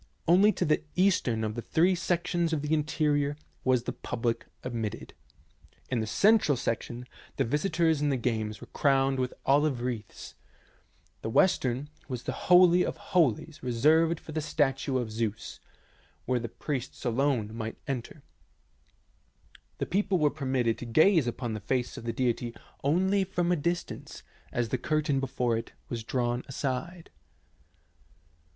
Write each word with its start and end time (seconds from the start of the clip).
Only 0.27 0.51
to 0.53 0.65
the 0.65 0.81
eastern 0.95 1.43
of 1.43 1.53
the 1.53 1.61
three 1.61 1.93
sections 1.93 2.53
of 2.53 2.63
the 2.63 2.73
interior 2.73 3.35
was 3.63 3.83
the 3.83 3.93
public 3.93 4.47
admitted; 4.63 5.13
in 5.91 5.99
the 5.99 6.07
central 6.07 6.57
section 6.57 7.03
STATUE 7.03 7.03
OF 7.03 7.37
THE 7.37 7.43
OLYMPIAN 7.43 7.51
ZEUS 7.51 7.61
89 7.61 7.61
the 7.61 7.67
victors 7.67 8.01
in 8.01 8.09
the 8.09 8.17
games 8.39 8.61
were 8.61 8.67
crowned 8.73 9.19
with 9.19 9.33
olive 9.45 9.81
wreaths; 9.81 10.33
the 11.21 11.29
western 11.29 11.89
was 12.07 12.23
the 12.23 12.31
holy 12.31 12.83
of 12.83 12.97
holies 12.97 13.61
re 13.61 13.71
served 13.71 14.19
for 14.19 14.31
the 14.31 14.41
statue 14.41 14.97
of 14.97 15.11
Zeus, 15.11 15.59
where 16.25 16.39
the 16.39 16.49
priests 16.49 17.05
alone 17.05 17.55
might 17.55 17.77
enter. 17.87 18.23
The 19.77 19.85
people 19.85 20.17
were 20.17 20.31
permitted 20.31 20.79
to 20.79 20.85
gaze 20.87 21.27
upon 21.27 21.53
the 21.53 21.59
face 21.59 21.95
of 21.95 22.05
the 22.05 22.11
deity 22.11 22.55
only 22.83 23.23
from 23.23 23.51
a 23.51 23.55
distance 23.55 24.23
as 24.51 24.69
the 24.69 24.79
curtain 24.79 25.19
before 25.19 25.57
it 25.57 25.73
was 25.89 26.03
drawn 26.03 26.43
aside. 26.47 27.11